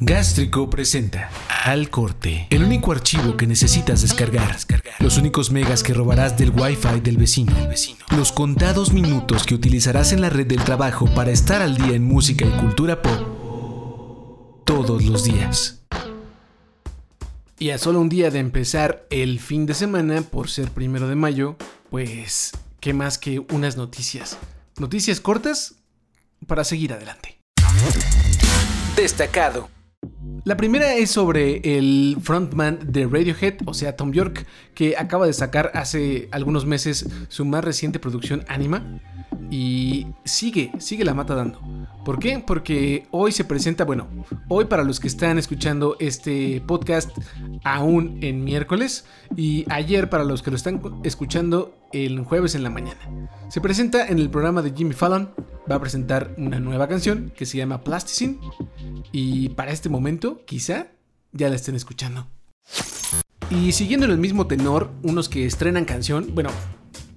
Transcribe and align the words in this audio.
Gástrico 0.00 0.70
presenta 0.70 1.28
Al 1.64 1.90
Corte, 1.90 2.46
el 2.50 2.62
único 2.62 2.92
archivo 2.92 3.36
que 3.36 3.48
necesitas 3.48 4.00
descargar, 4.00 4.56
los 5.00 5.18
únicos 5.18 5.50
megas 5.50 5.82
que 5.82 5.92
robarás 5.92 6.38
del 6.38 6.50
Wi-Fi 6.50 7.00
del 7.00 7.16
vecino, 7.16 7.52
los 8.16 8.30
contados 8.30 8.92
minutos 8.92 9.42
que 9.42 9.56
utilizarás 9.56 10.12
en 10.12 10.20
la 10.20 10.30
red 10.30 10.46
del 10.46 10.62
trabajo 10.62 11.12
para 11.16 11.32
estar 11.32 11.62
al 11.62 11.76
día 11.76 11.96
en 11.96 12.04
música 12.04 12.46
y 12.46 12.60
cultura 12.60 13.02
pop 13.02 14.62
todos 14.64 15.02
los 15.02 15.24
días. 15.24 15.82
Y 17.58 17.70
a 17.70 17.78
solo 17.78 18.00
un 18.00 18.08
día 18.08 18.30
de 18.30 18.38
empezar 18.38 19.04
el 19.10 19.40
fin 19.40 19.66
de 19.66 19.74
semana, 19.74 20.22
por 20.22 20.48
ser 20.48 20.70
primero 20.70 21.08
de 21.08 21.16
mayo, 21.16 21.56
pues, 21.90 22.52
¿qué 22.78 22.94
más 22.94 23.18
que 23.18 23.40
unas 23.50 23.76
noticias? 23.76 24.38
Noticias 24.78 25.20
cortas 25.20 25.74
para 26.46 26.62
seguir 26.62 26.92
adelante. 26.92 27.40
Destacado. 28.94 29.76
La 30.48 30.56
primera 30.56 30.94
es 30.94 31.10
sobre 31.10 31.60
el 31.76 32.16
frontman 32.22 32.78
de 32.82 33.04
Radiohead, 33.06 33.56
o 33.66 33.74
sea, 33.74 33.96
Tom 33.96 34.12
York, 34.12 34.46
que 34.72 34.96
acaba 34.96 35.26
de 35.26 35.34
sacar 35.34 35.70
hace 35.74 36.30
algunos 36.32 36.64
meses 36.64 37.06
su 37.28 37.44
más 37.44 37.62
reciente 37.62 37.98
producción 37.98 38.46
Anima. 38.48 38.98
Y 39.50 40.06
sigue, 40.24 40.72
sigue 40.78 41.04
la 41.04 41.12
mata 41.12 41.34
dando. 41.34 41.60
¿Por 42.02 42.18
qué? 42.18 42.38
Porque 42.38 43.06
hoy 43.10 43.30
se 43.30 43.44
presenta, 43.44 43.84
bueno, 43.84 44.08
hoy 44.48 44.64
para 44.64 44.84
los 44.84 45.00
que 45.00 45.08
están 45.08 45.36
escuchando 45.36 45.98
este 46.00 46.62
podcast 46.66 47.10
aún 47.62 48.18
en 48.22 48.42
miércoles 48.42 49.04
y 49.36 49.66
ayer 49.68 50.08
para 50.08 50.24
los 50.24 50.42
que 50.42 50.50
lo 50.50 50.56
están 50.56 50.80
escuchando 51.04 51.74
el 51.92 52.24
jueves 52.24 52.54
en 52.54 52.62
la 52.62 52.70
mañana. 52.70 53.28
Se 53.50 53.60
presenta 53.60 54.08
en 54.08 54.18
el 54.18 54.30
programa 54.30 54.62
de 54.62 54.72
Jimmy 54.74 54.94
Fallon, 54.94 55.28
va 55.70 55.76
a 55.76 55.80
presentar 55.80 56.34
una 56.36 56.60
nueva 56.60 56.88
canción 56.88 57.32
que 57.36 57.46
se 57.46 57.58
llama 57.58 57.82
Plasticine 57.82 58.38
y 59.12 59.50
para 59.50 59.72
este 59.72 59.88
momento 59.88 60.42
quizá 60.46 60.88
ya 61.32 61.48
la 61.48 61.56
estén 61.56 61.74
escuchando. 61.74 62.26
Y 63.50 63.72
siguiendo 63.72 64.06
en 64.06 64.12
el 64.12 64.18
mismo 64.18 64.46
tenor, 64.46 64.90
unos 65.02 65.28
que 65.28 65.46
estrenan 65.46 65.84
canción, 65.84 66.34
bueno, 66.34 66.50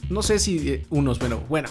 no 0.10 0.22
sé 0.22 0.40
si 0.40 0.70
eh, 0.70 0.86
unos, 0.90 1.20
pero 1.20 1.44
bueno, 1.50 1.70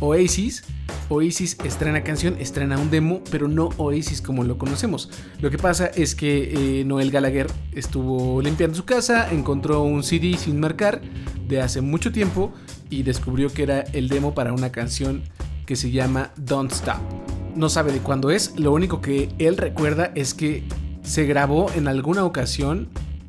Oasis. 0.00 0.64
Oasis 1.08 1.56
estrena 1.64 2.04
canción, 2.04 2.36
estrena 2.38 2.78
un 2.78 2.90
demo, 2.90 3.22
pero 3.32 3.48
no 3.48 3.70
Oasis 3.76 4.22
como 4.22 4.44
lo 4.44 4.58
conocemos. 4.58 5.10
Lo 5.40 5.50
que 5.50 5.58
pasa 5.58 5.86
es 5.86 6.14
que 6.14 6.80
eh, 6.80 6.84
Noel 6.84 7.10
Gallagher 7.10 7.48
estuvo 7.72 8.40
limpiando 8.40 8.76
su 8.76 8.84
casa, 8.84 9.30
encontró 9.32 9.82
un 9.82 10.04
CD 10.04 10.36
sin 10.38 10.60
marcar 10.60 11.00
de 11.48 11.60
hace 11.60 11.80
mucho 11.80 12.12
tiempo 12.12 12.52
y 12.90 13.02
descubrió 13.02 13.52
que 13.52 13.64
era 13.64 13.80
el 13.80 14.08
demo 14.08 14.34
para 14.34 14.52
una 14.52 14.70
canción 14.70 15.22
que 15.70 15.76
se 15.76 15.92
llama 15.92 16.32
Don't 16.36 16.72
Stop. 16.72 16.98
No 17.54 17.68
sabe 17.68 17.92
de 17.92 18.00
cuándo 18.00 18.32
es, 18.32 18.58
lo 18.58 18.72
único 18.72 19.00
que 19.00 19.28
él 19.38 19.56
recuerda 19.56 20.10
es 20.16 20.34
que 20.34 20.64
se 21.04 21.26
grabó 21.26 21.70
en 21.76 21.86
alguna 21.86 22.24
ocasión 22.24 22.88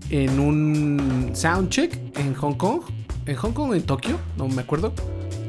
en 0.10 0.40
un 0.40 1.30
soundcheck 1.34 2.00
en 2.18 2.34
Hong 2.34 2.56
Kong, 2.56 2.82
en 3.28 3.36
Hong 3.36 3.52
Kong 3.52 3.76
en 3.76 3.84
Tokio, 3.84 4.18
no 4.40 4.48
me 4.48 4.64
acuerdo, 4.64 4.92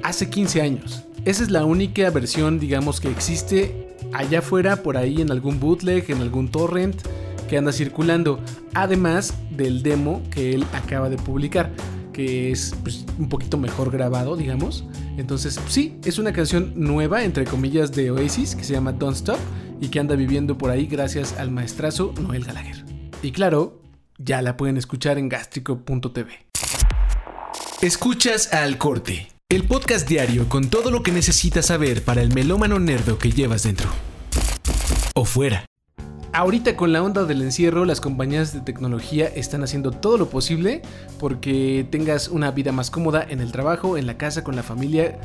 hace 0.02 0.28
15 0.28 0.60
años. 0.60 1.04
Esa 1.24 1.42
es 1.42 1.50
la 1.50 1.64
única 1.64 2.10
versión, 2.10 2.60
digamos, 2.60 3.00
que 3.00 3.08
existe 3.08 3.96
allá 4.12 4.40
afuera, 4.40 4.82
por 4.82 4.98
ahí 4.98 5.22
en 5.22 5.30
algún 5.30 5.60
bootleg, 5.60 6.10
en 6.10 6.20
algún 6.20 6.50
torrent 6.50 7.00
que 7.48 7.56
anda 7.56 7.72
circulando. 7.72 8.38
Además 8.74 9.32
del 9.50 9.82
demo 9.82 10.20
que 10.30 10.54
él 10.54 10.66
acaba 10.74 11.08
de 11.08 11.16
publicar, 11.16 11.70
que 12.12 12.52
es 12.52 12.74
pues, 12.82 13.06
un 13.18 13.30
poquito 13.30 13.56
mejor 13.56 13.90
grabado, 13.90 14.36
digamos. 14.36 14.84
Entonces, 15.16 15.60
sí, 15.68 15.98
es 16.05 16.18
una 16.18 16.32
canción 16.32 16.72
nueva, 16.77 17.24
entre 17.24 17.44
comillas, 17.44 17.92
de 17.92 18.10
Oasis, 18.10 18.55
que 18.55 18.64
se 18.64 18.72
llama 18.72 18.92
Don't 18.92 19.16
Stop 19.16 19.38
y 19.80 19.88
que 19.88 20.00
anda 20.00 20.14
viviendo 20.16 20.56
por 20.58 20.70
ahí 20.70 20.86
gracias 20.86 21.38
al 21.38 21.50
maestrazo 21.50 22.14
Noel 22.20 22.44
Gallagher. 22.44 22.84
Y 23.22 23.33
claro, 23.33 23.80
ya 24.18 24.42
la 24.42 24.56
pueden 24.56 24.77
escuchar 24.77 25.18
en 25.18 25.28
gastrico.tv. 25.28 26.46
Escuchas 27.83 28.52
al 28.52 28.78
corte 28.78 29.33
el 29.52 29.64
podcast 29.64 30.08
diario 30.08 30.48
con 30.48 30.70
todo 30.70 30.90
lo 30.90 31.02
que 31.02 31.12
necesitas 31.12 31.67
saber 31.67 32.02
para 32.02 32.23
el 32.23 32.33
melómano 32.33 32.79
nerdo 32.79 33.18
que 33.18 33.30
llevas 33.30 33.64
dentro. 33.64 33.90
O 35.12 35.27
fuera. 35.27 35.67
Ahorita 36.34 36.76
con 36.76 36.94
la 36.94 37.02
onda 37.02 37.24
del 37.24 37.42
encierro, 37.42 37.84
las 37.84 38.00
compañías 38.00 38.54
de 38.54 38.62
tecnología 38.62 39.26
están 39.26 39.62
haciendo 39.64 39.90
todo 39.90 40.16
lo 40.16 40.30
posible 40.30 40.80
porque 41.20 41.86
tengas 41.90 42.28
una 42.28 42.50
vida 42.50 42.72
más 42.72 42.90
cómoda 42.90 43.22
en 43.28 43.40
el 43.40 43.52
trabajo, 43.52 43.98
en 43.98 44.06
la 44.06 44.16
casa, 44.16 44.42
con 44.42 44.56
la 44.56 44.62
familia, 44.62 45.18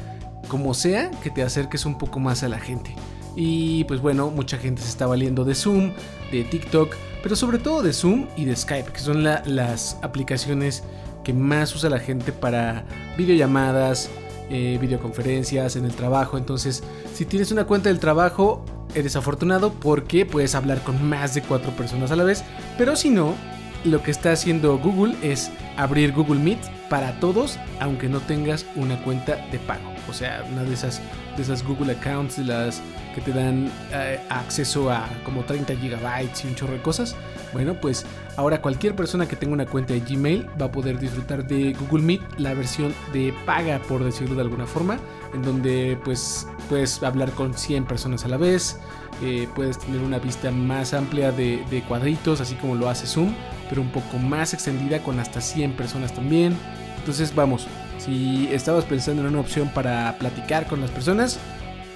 como 0.50 0.73
sea, 0.73 1.09
que 1.23 1.29
te 1.29 1.44
acerques 1.44 1.85
un 1.85 1.97
poco 1.97 2.19
más 2.19 2.44
a 2.44 2.50
la 2.50 2.59
gente. 2.59 2.94
Y 3.38 3.85
pues 3.85 4.01
bueno, 4.01 4.31
mucha 4.31 4.57
gente 4.57 4.81
se 4.81 4.90
está 4.90 5.07
valiendo 5.07 5.45
de 5.45 5.56
Zoom, 5.56 5.94
de 6.29 6.44
TikTok, 6.44 6.94
pero 7.24 7.38
sobre 7.38 7.59
todo 7.59 7.81
de 7.84 7.94
Zoom 7.94 8.28
y 8.35 8.44
de 8.44 8.57
Skype, 8.57 8.91
que 8.91 9.00
son 9.00 9.24
las 9.24 9.97
aplicaciones 10.01 10.84
que 11.24 11.31
más 11.31 11.74
usa 11.74 11.89
la 11.89 12.00
gente 12.00 12.34
para 12.34 12.84
videollamadas, 13.18 14.09
eh, 14.50 14.78
videoconferencias, 14.81 15.78
en 15.78 15.85
el 15.85 15.94
trabajo. 15.94 16.38
Entonces, 16.38 16.84
si 17.13 17.24
tienes 17.24 17.53
una 17.53 17.66
cuenta 17.66 17.88
del 17.88 18.00
trabajo, 18.00 18.66
eres 18.97 19.16
afortunado 19.16 19.74
porque 19.74 20.25
puedes 20.25 20.56
hablar 20.56 20.81
con 20.84 21.08
más 21.08 21.34
de 21.34 21.41
cuatro 21.41 21.72
personas 21.72 22.12
a 22.12 22.16
la 22.16 22.24
vez. 22.24 22.44
Pero 22.78 22.96
si 22.96 23.09
no, 23.09 23.35
lo 23.84 24.02
que 24.03 24.12
está 24.12 24.31
haciendo 24.31 24.78
Google 24.78 25.16
es 25.22 25.52
abrir 25.78 26.13
Google 26.13 26.40
Meet 26.40 26.77
para 26.90 27.20
todos, 27.20 27.59
aunque 27.80 28.09
no 28.09 28.20
tengas 28.20 28.66
una 28.75 29.02
cuenta 29.03 29.36
de 29.52 29.59
pago. 29.59 29.94
O 30.09 30.14
sea, 30.14 30.44
una 30.52 30.64
de 30.64 30.74
esas, 30.74 31.02
esas 31.38 31.64
Google 31.64 31.94
Accounts, 31.94 32.38
las 32.40 32.81
que 33.14 33.22
te 33.22 33.31
dan 33.31 33.72
eh, 33.92 34.20
acceso 34.30 34.92
a 34.92 35.09
como 35.25 35.44
30 35.44 35.75
gigabytes 35.75 36.46
y 36.46 36.48
un 36.48 36.56
chorro 36.56 36.74
de 36.74 36.81
cosas. 36.81 37.16
Bueno, 37.52 37.74
pues 37.74 38.06
ahora 38.36 38.62
cualquier 38.62 38.96
persona 38.96 39.28
que 39.28 39.36
tenga 39.36 39.53
una 39.53 39.66
cuenta 39.66 39.94
de 39.94 40.02
Gmail 40.02 40.48
va 40.62 40.68
a 40.68 40.72
poder 40.72 41.00
disfrutar 41.00 41.46
de 41.48 41.74
Google 41.74 42.03
Meet, 42.03 42.22
la 42.38 42.53
versión 42.53 42.94
de 43.14 43.34
paga, 43.46 43.80
por 43.80 44.04
decirlo 44.04 44.36
de 44.36 44.42
alguna 44.42 44.68
forma, 44.68 45.00
en 45.34 45.42
donde 45.42 45.98
pues 46.04 46.48
puedes 46.69 47.02
hablar 47.02 47.31
con 47.31 47.54
100 47.54 47.86
personas 47.86 48.24
a 48.25 48.28
la 48.28 48.38
vez, 48.38 48.80
eh, 49.24 49.48
puedes 49.56 49.80
tener 49.80 50.02
una 50.02 50.19
vista 50.19 50.52
más 50.52 50.94
amplia 50.94 51.31
de 51.31 51.84
cuadritos, 51.88 52.40
así 52.40 52.56
como 52.56 52.75
lo 52.75 52.90
hace 52.90 53.08
Zoom, 53.08 53.34
pero 53.70 53.82
un 53.82 53.92
poco 53.92 54.18
más 54.18 54.54
extendida 54.54 55.00
con 55.00 55.20
hasta 55.20 55.42
100 55.42 55.74
personas 55.74 56.14
también. 56.14 56.56
Entonces 56.98 57.34
vamos, 57.34 57.68
si 57.98 58.48
estabas 58.52 58.86
pensando 58.86 59.22
en 59.22 59.30
una 59.30 59.40
opción 59.40 59.70
para 59.70 60.18
platicar 60.20 60.68
con 60.68 60.82
las 60.82 60.92
personas, 60.92 61.40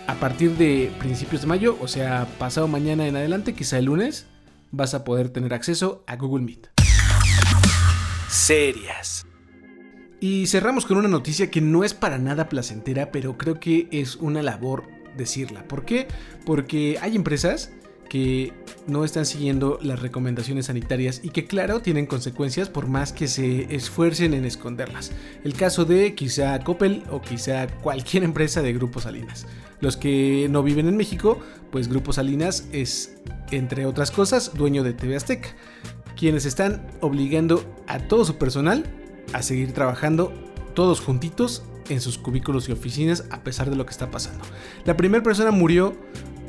a 0.07 0.15
partir 0.15 0.57
de 0.57 0.91
principios 0.99 1.41
de 1.41 1.47
mayo, 1.47 1.77
o 1.79 1.87
sea, 1.87 2.27
pasado 2.37 2.67
mañana 2.67 3.07
en 3.07 3.15
adelante, 3.15 3.53
quizá 3.53 3.77
el 3.77 3.85
lunes, 3.85 4.25
vas 4.71 4.93
a 4.93 5.03
poder 5.03 5.29
tener 5.29 5.53
acceso 5.53 6.03
a 6.07 6.15
Google 6.15 6.43
Meet. 6.43 6.67
Serias. 8.29 9.25
Y 10.19 10.47
cerramos 10.47 10.85
con 10.85 10.97
una 10.97 11.07
noticia 11.07 11.49
que 11.49 11.61
no 11.61 11.83
es 11.83 11.93
para 11.93 12.17
nada 12.17 12.47
placentera, 12.47 13.11
pero 13.11 13.37
creo 13.37 13.59
que 13.59 13.87
es 13.91 14.17
una 14.17 14.41
labor 14.41 14.87
decirla. 15.17 15.63
¿Por 15.63 15.83
qué? 15.83 16.07
Porque 16.45 16.97
hay 17.01 17.15
empresas 17.15 17.71
que 18.11 18.51
no 18.87 19.05
están 19.05 19.25
siguiendo 19.25 19.79
las 19.81 20.01
recomendaciones 20.01 20.65
sanitarias 20.65 21.21
y 21.23 21.29
que 21.29 21.45
claro 21.45 21.79
tienen 21.79 22.05
consecuencias 22.05 22.67
por 22.67 22.87
más 22.87 23.13
que 23.13 23.29
se 23.29 23.73
esfuercen 23.73 24.33
en 24.33 24.43
esconderlas. 24.43 25.13
El 25.45 25.53
caso 25.53 25.85
de 25.85 26.13
quizá 26.13 26.59
Coppel 26.59 27.03
o 27.09 27.21
quizá 27.21 27.67
cualquier 27.67 28.25
empresa 28.25 28.61
de 28.61 28.73
Grupo 28.73 28.99
Salinas. 28.99 29.47
Los 29.79 29.95
que 29.95 30.47
no 30.49 30.61
viven 30.61 30.89
en 30.89 30.97
México, 30.97 31.39
pues 31.71 31.87
Grupo 31.87 32.11
Salinas 32.11 32.67
es, 32.73 33.15
entre 33.49 33.85
otras 33.85 34.11
cosas, 34.11 34.55
dueño 34.55 34.83
de 34.83 34.91
TV 34.91 35.15
Azteca, 35.15 35.55
quienes 36.17 36.45
están 36.45 36.85
obligando 36.99 37.63
a 37.87 37.99
todo 37.99 38.25
su 38.25 38.37
personal 38.37 38.83
a 39.31 39.41
seguir 39.41 39.71
trabajando 39.71 40.33
todos 40.73 40.99
juntitos 40.99 41.63
en 41.87 42.01
sus 42.01 42.17
cubículos 42.17 42.67
y 42.67 42.73
oficinas 42.73 43.23
a 43.31 43.41
pesar 43.41 43.69
de 43.69 43.77
lo 43.77 43.85
que 43.85 43.91
está 43.91 44.11
pasando. 44.11 44.43
La 44.83 44.97
primera 44.97 45.23
persona 45.23 45.51
murió 45.51 45.95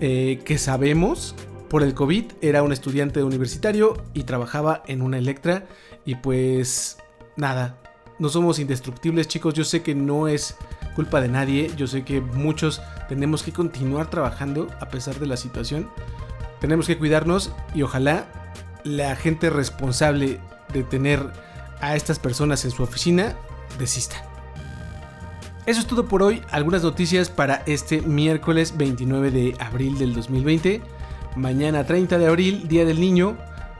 eh, 0.04 0.40
que 0.44 0.58
sabemos 0.58 1.36
por 1.72 1.83
el 1.83 1.94
COVID, 1.94 2.33
era 2.42 2.63
un 2.63 2.71
estudiante 2.71 3.24
universitario 3.24 3.97
y 4.13 4.24
trabajaba 4.24 4.83
en 4.89 5.01
una 5.01 5.16
Electra 5.16 5.65
y 6.04 6.16
pues 6.16 6.98
nada, 7.34 7.78
no 8.19 8.28
somos 8.28 8.59
indestructibles 8.59 9.27
chicos, 9.27 9.54
yo 9.54 9.65
sé 9.65 9.83
que 9.83 9.95
no 9.95 10.28
es 10.28 10.54
culpa 10.95 11.22
de 11.22 11.28
nadie, 11.28 11.71
yo 11.74 11.86
sé 11.86 12.04
que 12.04 12.21
muchos 12.21 12.83
tenemos 13.09 13.42
que 13.42 13.54
continuar 13.54 14.10
trabajando 14.10 14.69
a 14.80 14.91
pesar 14.91 15.19
de 15.19 15.27
la 15.27 15.39
situación, 15.39 15.89
tenemos 16.60 16.86
que 16.86 16.98
cuidarnos 16.98 17.53
y 17.75 17.80
ojalá 17.80 18.27
la 18.84 19.16
gente 19.16 19.48
responsable 19.48 20.41
de 20.75 20.83
tener 20.83 21.27
a 21.80 21.97
estas 21.97 22.18
personas 22.18 22.66
en 22.66 22.71
su 22.71 22.83
oficina 22.83 23.34
desista. 23.78 24.22
Eso 25.65 25.80
es 25.80 25.86
todo 25.86 26.07
por 26.07 26.22
hoy, 26.22 26.42
algunas 26.51 26.83
noticias 26.83 27.30
para 27.30 27.63
este 27.65 28.03
miércoles 28.03 28.77
29 28.77 29.30
de 29.30 29.57
abril 29.59 29.97
del 29.97 30.13
2020. 30.13 30.83
Mañana 31.36 31.84
30 31.84 32.18
de 32.18 32.26
abril, 32.26 32.68
Día 32.68 32.84
del 32.84 33.00
Niño 33.00 33.36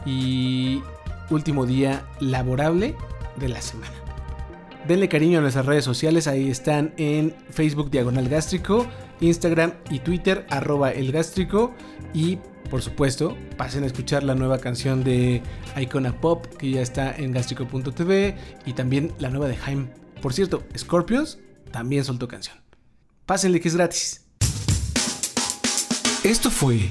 y 0.06 0.82
último 1.31 1.66
día 1.66 2.04
laborable 2.20 2.96
de 3.37 3.49
la 3.49 3.60
semana. 3.60 3.93
Denle 4.87 5.08
cariño 5.08 5.38
a 5.38 5.43
nuestras 5.43 5.66
redes 5.66 5.84
sociales, 5.84 6.26
ahí 6.26 6.50
están 6.50 6.93
en 6.96 7.34
Facebook 7.50 7.90
Diagonal 7.90 8.28
Gástrico, 8.28 8.87
Instagram 9.20 9.75
y 9.90 10.00
Twitter 10.00 10.46
arroba 10.50 10.90
el 10.90 11.12
gástrico 11.12 11.72
y 12.12 12.38
por 12.72 12.81
supuesto, 12.81 13.37
pasen 13.58 13.82
a 13.82 13.87
escuchar 13.87 14.22
la 14.22 14.34
nueva 14.34 14.56
canción 14.56 15.04
de 15.04 15.43
Icona 15.76 16.19
Pop 16.19 16.46
que 16.46 16.70
ya 16.70 16.81
está 16.81 17.14
en 17.14 17.31
gastrico.tv 17.31 18.34
y 18.64 18.72
también 18.72 19.12
la 19.19 19.28
nueva 19.28 19.46
de 19.46 19.56
Jaime. 19.56 19.88
Por 20.22 20.32
cierto, 20.32 20.62
Scorpions 20.75 21.38
también 21.70 22.02
soltó 22.02 22.28
canción. 22.28 22.56
Pásenle 23.26 23.60
que 23.60 23.69
es 23.69 23.76
gratis. 23.76 24.25
Esto 26.25 26.50
fue 26.50 26.90